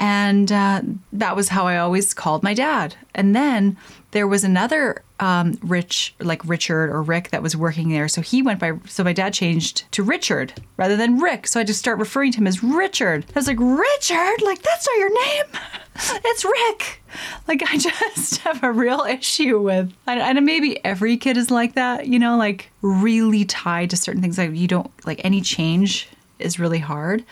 [0.00, 0.80] And uh,
[1.12, 2.96] that was how I always called my dad.
[3.14, 3.76] And then
[4.12, 8.08] there was another um, Rich, like Richard or Rick, that was working there.
[8.08, 11.46] So he went by, so my dad changed to Richard rather than Rick.
[11.46, 13.26] So I just start referring to him as Richard.
[13.28, 14.42] I was like, Richard?
[14.42, 15.44] Like, that's not your name.
[16.02, 17.02] It's Rick.
[17.46, 22.06] Like, I just have a real issue with, and maybe every kid is like that,
[22.06, 24.38] you know, like really tied to certain things.
[24.38, 26.08] Like, you don't, like, any change
[26.38, 27.24] is really hard.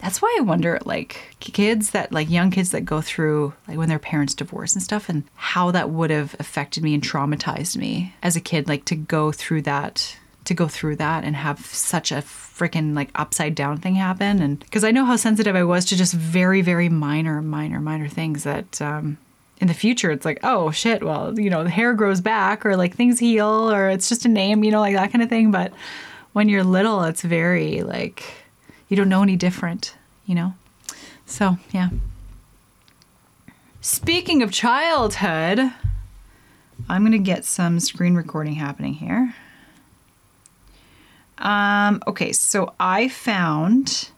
[0.00, 3.88] That's why I wonder, like, kids that, like, young kids that go through, like, when
[3.88, 8.14] their parents divorce and stuff, and how that would have affected me and traumatized me
[8.22, 12.10] as a kid, like, to go through that to go through that and have such
[12.10, 14.40] a freaking like upside down thing happen.
[14.40, 18.08] And because i know how sensitive i was to just very very minor minor minor
[18.08, 19.18] things that um
[19.58, 22.76] in the future it's like oh shit well you know the hair grows back or
[22.76, 25.50] like things heal or it's just a name you know like that kind of thing.
[25.50, 25.72] But
[26.32, 28.24] when you're little it's very like
[28.88, 29.94] you don't know any different
[30.26, 30.54] you know?
[31.24, 31.90] So yeah.
[33.80, 35.72] Speaking of childhood
[36.88, 39.34] i'm going to get some screen recording happening here
[41.38, 44.10] um, okay, so I found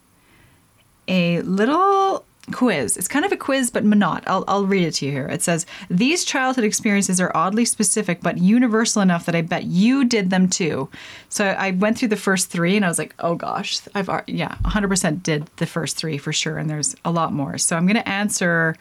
[1.06, 2.96] a little quiz.
[2.96, 4.24] It's kind of a quiz, but not.
[4.26, 5.26] I'll, I'll read it to you here.
[5.26, 10.04] It says, These childhood experiences are oddly specific, but universal enough that I bet you
[10.04, 10.88] did them too.
[11.28, 14.56] So I went through the first three and I was like, oh gosh, I've, yeah,
[14.64, 16.58] 100% did the first three for sure.
[16.58, 17.58] And there's a lot more.
[17.58, 18.76] So I'm going to answer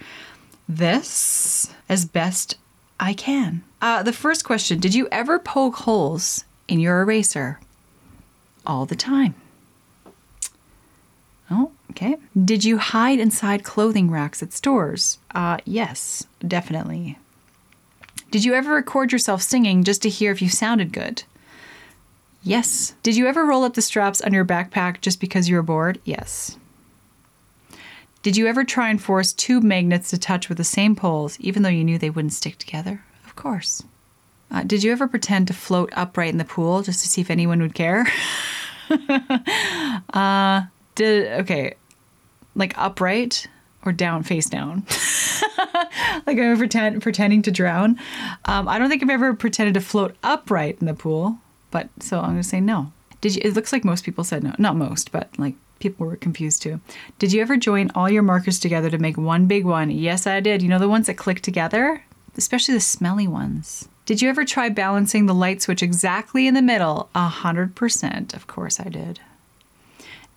[0.67, 2.58] this as best
[3.00, 3.63] I can.
[3.82, 7.60] Uh, the first question Did you ever poke holes in your eraser?
[8.67, 9.34] All the time.
[11.49, 12.17] Oh, okay.
[12.43, 15.17] Did you hide inside clothing racks at stores?
[15.34, 17.17] Uh, yes, definitely.
[18.30, 21.23] Did you ever record yourself singing just to hear if you sounded good?
[22.43, 22.93] Yes.
[23.01, 25.99] Did you ever roll up the straps on your backpack just because you were bored?
[26.03, 26.58] Yes.
[28.23, 31.63] Did you ever try and force tube magnets to touch with the same poles even
[31.63, 33.01] though you knew they wouldn't stick together?
[33.25, 33.84] Of course.
[34.51, 37.30] Uh, did you ever pretend to float upright in the pool just to see if
[37.30, 38.06] anyone would care?
[40.13, 40.63] uh,
[40.95, 41.76] did okay,
[42.56, 43.47] like upright
[43.86, 44.84] or down, face down.
[46.28, 47.97] like I'm pretend, pretending to drown.
[48.45, 51.38] Um, I don't think I've ever pretended to float upright in the pool,
[51.71, 52.91] but so I'm gonna say no.
[53.21, 53.41] Did you?
[53.43, 54.54] It looks like most people said no.
[54.58, 56.80] Not most, but like people were confused too.
[57.19, 59.91] Did you ever join all your markers together to make one big one?
[59.91, 60.62] Yes, I did.
[60.62, 62.04] You know the ones that click together,
[62.36, 63.88] especially the smelly ones.
[64.07, 67.09] Did you ever try balancing the light switch exactly in the middle?
[67.13, 68.33] A hundred percent.
[68.33, 69.19] Of course I did.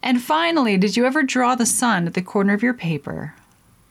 [0.03, 3.35] And finally, did you ever draw the sun at the corner of your paper?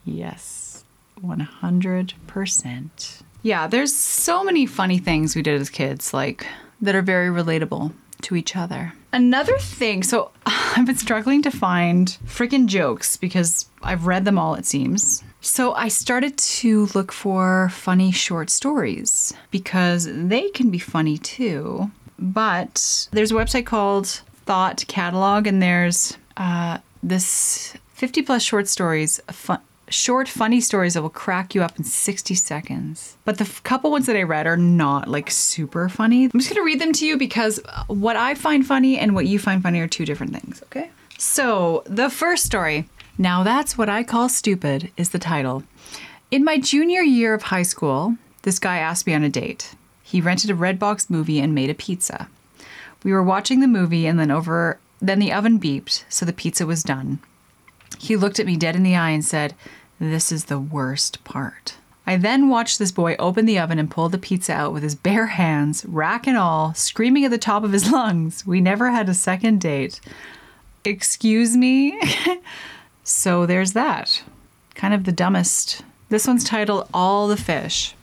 [0.04, 0.84] Yes,
[1.24, 3.22] 100%.
[3.42, 6.46] Yeah, there's so many funny things we did as kids, like
[6.82, 8.92] that are very relatable to each other.
[9.14, 10.32] Another thing, so
[10.76, 15.24] I've been struggling to find freaking jokes because I've read them all, it seems.
[15.42, 21.92] So I started to look for funny short stories because they can be funny too.
[22.18, 24.08] But there's a website called
[24.46, 31.02] Thought Catalog, and there's uh, this 50 plus short stories, fun, short, funny stories that
[31.02, 33.18] will crack you up in 60 seconds.
[33.26, 36.26] But the f- couple ones that I read are not like super funny.
[36.26, 39.28] I'm just gonna read them to you because uh, what I find funny and what
[39.28, 40.90] you find funny are two different things, okay?
[41.18, 45.64] So the first story now That's What I Call Stupid is the title.
[46.32, 49.76] In my junior year of high school, this guy asked me on a date.
[50.04, 52.30] He rented a Redbox movie and made a pizza.
[53.04, 56.66] We were watching the movie and then over then the oven beeped, so the pizza
[56.66, 57.20] was done.
[57.98, 59.56] He looked at me dead in the eye and said,
[60.00, 61.76] "This is the worst part."
[62.08, 64.96] I then watched this boy open the oven and pull the pizza out with his
[64.96, 68.48] bare hands, rack and all, screaming at the top of his lungs.
[68.48, 70.00] We never had a second date.
[70.84, 72.00] Excuse me?
[73.10, 74.22] So there's that.
[74.76, 75.82] Kind of the dumbest.
[76.10, 77.96] This one's titled All the Fish.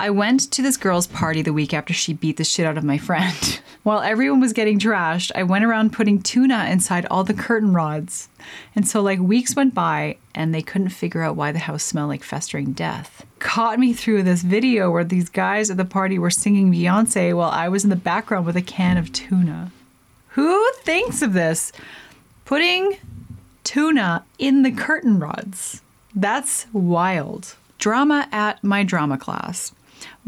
[0.00, 2.84] I went to this girl's party the week after she beat the shit out of
[2.84, 3.60] my friend.
[3.82, 8.28] While everyone was getting trashed, I went around putting tuna inside all the curtain rods.
[8.76, 12.10] And so, like, weeks went by and they couldn't figure out why the house smelled
[12.10, 13.26] like festering death.
[13.40, 17.50] Caught me through this video where these guys at the party were singing Beyonce while
[17.50, 19.72] I was in the background with a can of tuna.
[20.30, 21.72] Who thinks of this?
[22.44, 22.98] Putting
[23.64, 25.82] tuna in the curtain rods.
[26.14, 27.56] That's wild.
[27.78, 29.72] Drama at my drama class.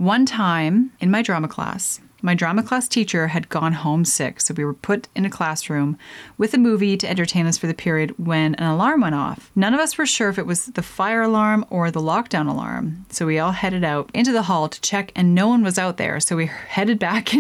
[0.01, 4.55] One time in my drama class, my drama class teacher had gone home sick, so
[4.55, 5.99] we were put in a classroom
[6.39, 9.51] with a movie to entertain us for the period when an alarm went off.
[9.55, 13.07] None of us were sure if it was the fire alarm or the lockdown alarm,
[13.11, 15.97] so we all headed out into the hall to check, and no one was out
[15.97, 17.33] there, so we headed back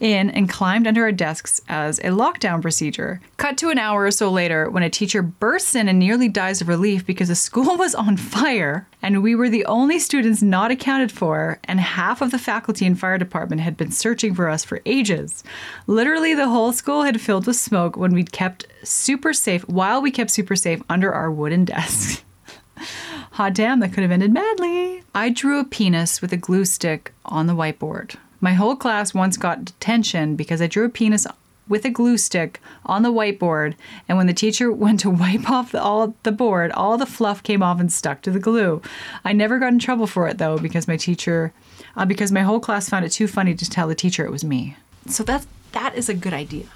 [0.00, 3.20] in and climbed under our desks as a lockdown procedure.
[3.36, 6.60] Cut to an hour or so later when a teacher bursts in and nearly dies
[6.60, 10.70] of relief because the school was on fire and we were the only students not
[10.70, 14.64] accounted for, and half of the faculty and fire department had been searching for us
[14.64, 15.44] for ages.
[15.86, 20.10] Literally, the whole school had filled with smoke when we'd kept super safe, while we
[20.10, 22.24] kept super safe under our wooden desks.
[23.32, 25.02] Hot damn, that could have ended badly.
[25.14, 28.16] I drew a penis with a glue stick on the whiteboard.
[28.40, 31.26] My whole class once got detention because I drew a penis
[31.68, 33.74] with a glue stick on the whiteboard.
[34.08, 37.42] And when the teacher went to wipe off the, all the board, all the fluff
[37.42, 38.80] came off and stuck to the glue.
[39.22, 41.52] I never got in trouble for it though because my teacher,
[41.98, 44.44] uh, because my whole class found it too funny to tell the teacher it was
[44.44, 44.76] me.
[45.06, 46.66] So that's that is a good idea.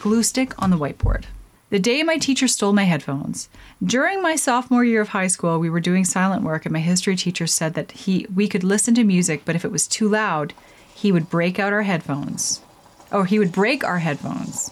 [0.00, 1.24] Glue stick on the whiteboard.
[1.70, 3.50] The day my teacher stole my headphones.
[3.84, 7.16] During my sophomore year of high school, we were doing silent work and my history
[7.16, 10.54] teacher said that he we could listen to music, but if it was too loud,
[10.94, 12.62] he would break out our headphones.
[13.10, 14.70] Or he would break our headphones.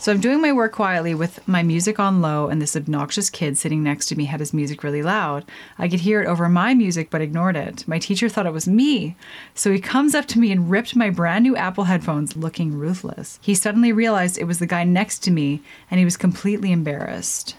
[0.00, 3.58] So I'm doing my work quietly with my music on low, and this obnoxious kid
[3.58, 5.44] sitting next to me had his music really loud.
[5.76, 7.86] I could hear it over my music, but ignored it.
[7.88, 9.16] My teacher thought it was me.
[9.54, 13.40] So he comes up to me and ripped my brand new Apple headphones, looking ruthless.
[13.42, 17.56] He suddenly realized it was the guy next to me, and he was completely embarrassed.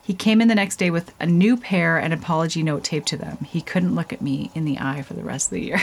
[0.00, 3.16] He came in the next day with a new pair and apology note taped to
[3.16, 3.38] them.
[3.50, 5.82] He couldn't look at me in the eye for the rest of the year.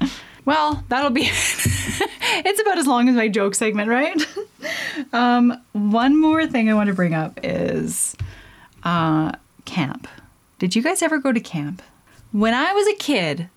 [0.44, 4.26] well, that'll be it's about as long as my joke segment, right?
[5.12, 8.16] um, one more thing I want to bring up is
[8.84, 9.32] uh,
[9.64, 10.08] camp.
[10.58, 11.82] Did you guys ever go to camp?
[12.32, 13.48] When I was a kid,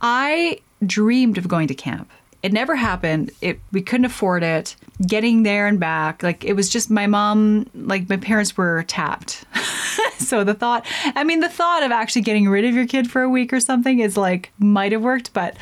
[0.00, 2.10] I dreamed of going to camp.
[2.42, 3.30] It never happened.
[3.40, 4.74] It we couldn't afford it.
[5.06, 9.44] Getting there and back, like it was just my mom, like my parents were tapped.
[10.18, 13.22] so the thought, I mean, the thought of actually getting rid of your kid for
[13.22, 15.56] a week or something is like might have worked, but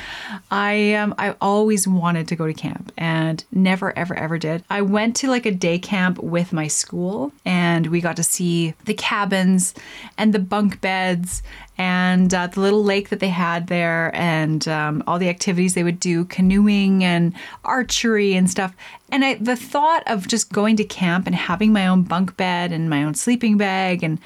[0.50, 4.64] I um I always wanted to go to camp and never ever ever did.
[4.70, 8.74] I went to like a day camp with my school and we got to see
[8.84, 9.74] the cabins
[10.18, 11.42] and the bunk beds
[11.80, 15.82] and uh, the little lake that they had there and um, all the activities they
[15.82, 17.32] would do canoeing and
[17.64, 18.76] archery and stuff
[19.12, 22.72] and I, the thought of just going to camp and having my own bunk bed
[22.72, 24.18] and my own sleeping bag and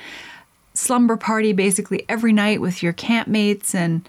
[0.75, 4.07] slumber party basically every night with your campmates and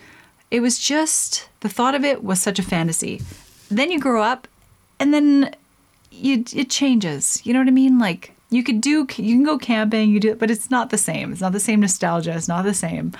[0.51, 3.21] it was just the thought of it was such a fantasy.
[3.69, 4.47] Then you grow up
[4.99, 5.55] and then
[6.11, 7.45] you it changes.
[7.45, 7.99] You know what i mean?
[7.99, 10.97] Like you could do you can go camping you do it, but it's not the
[10.97, 11.31] same.
[11.31, 12.35] It's not the same nostalgia.
[12.35, 13.13] It's not the same.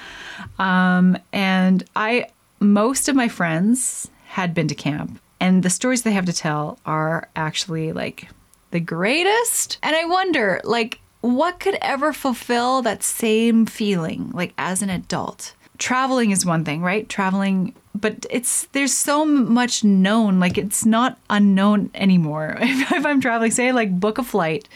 [0.59, 2.27] Um, and i
[2.59, 6.79] most of my friends had been to camp and the stories they have to tell
[6.85, 8.29] are actually like
[8.71, 9.77] the greatest.
[9.83, 15.53] And i wonder like what could ever fulfill that same feeling like as an adult?
[15.77, 17.07] Traveling is one thing right?
[17.09, 22.57] Traveling but it's there's so much known like it's not unknown anymore.
[22.61, 24.67] If, if i'm traveling say like book a flight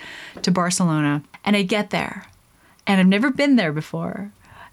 [0.42, 2.26] to barcelona and i get there
[2.88, 4.32] and i've never been there before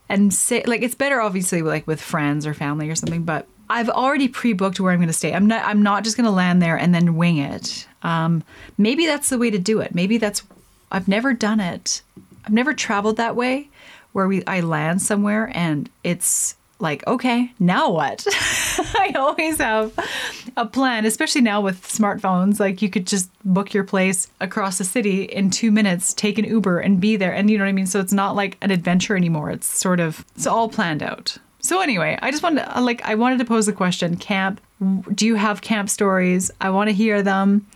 [0.09, 3.89] and say like it's better obviously like with friends or family or something but i've
[3.89, 6.61] already pre-booked where i'm going to stay i'm not i'm not just going to land
[6.63, 8.45] there and then wing it um,
[8.79, 10.43] maybe that's the way to do it maybe that's
[10.93, 12.03] i've never done it
[12.45, 13.69] i've never traveled that way
[14.13, 18.27] where we i land somewhere and it's like, okay, now what?
[18.79, 19.93] I always have
[20.57, 22.61] a plan, especially now with smartphones.
[22.61, 26.45] Like, you could just book your place across the city in two minutes, take an
[26.45, 27.33] Uber, and be there.
[27.33, 27.87] And you know what I mean?
[27.87, 29.51] So it's not like an adventure anymore.
[29.51, 31.39] It's sort of, it's all planned out.
[31.67, 34.61] So, anyway, I just wanted to, like, I wanted to pose the question camp,
[35.15, 36.51] do you have camp stories?
[36.61, 37.67] I want to hear them.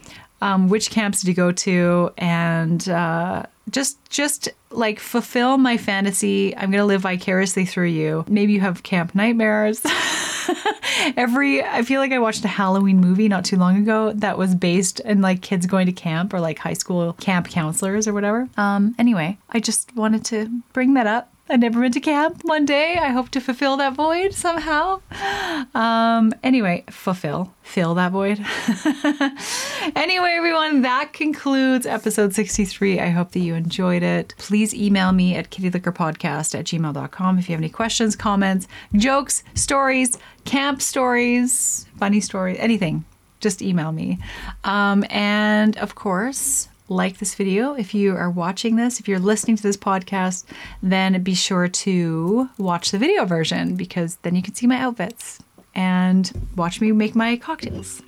[0.43, 2.13] Um, which camps did you go to?
[2.17, 6.57] And, uh, just just like fulfill my fantasy.
[6.57, 8.25] I'm to live vicariously through you.
[8.29, 9.83] Maybe you have camp nightmares.
[11.17, 14.55] Every I feel like I watched a Halloween movie not too long ago that was
[14.55, 18.49] based in like kids going to camp or like high school camp counselors or whatever.
[18.57, 21.33] Um anyway, I just wanted to bring that up.
[21.51, 22.43] I never went to camp.
[22.45, 25.01] One day, I hope to fulfill that void somehow.
[25.75, 28.39] Um, anyway, fulfill, fill that void.
[29.97, 33.01] anyway, everyone, that concludes episode 63.
[33.01, 34.33] I hope that you enjoyed it.
[34.39, 40.17] Please email me at kittylickerpodcast at gmail.com if you have any questions, comments, jokes, stories,
[40.45, 43.05] camp stories, funny stories, anything.
[43.41, 44.19] Just email me.
[44.65, 47.73] Um, and of course, like this video.
[47.73, 50.45] If you are watching this, if you're listening to this podcast,
[50.83, 55.39] then be sure to watch the video version because then you can see my outfits
[55.75, 58.03] and watch me make my cocktails.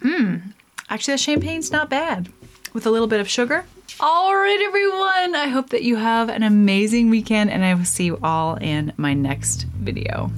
[0.00, 0.52] Mmm,
[0.90, 2.28] actually, the champagne's not bad
[2.72, 3.64] with a little bit of sugar.
[4.00, 5.34] All right, everyone.
[5.34, 8.92] I hope that you have an amazing weekend, and I will see you all in
[8.96, 10.30] my next video.